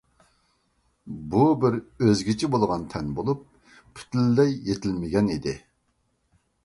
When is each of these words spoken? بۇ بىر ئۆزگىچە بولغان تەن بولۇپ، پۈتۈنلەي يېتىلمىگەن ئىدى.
بۇ 1.33 1.43
بىر 1.63 1.77
ئۆزگىچە 2.07 2.49
بولغان 2.55 2.87
تەن 2.95 3.11
بولۇپ، 3.19 3.43
پۈتۈنلەي 3.99 4.57
يېتىلمىگەن 4.71 5.31
ئىدى. 5.37 5.55